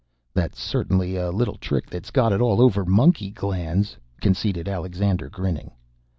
[0.33, 5.69] "That's certainly a little trick that's got it all over monkey glands," conceded Alexander, grinning.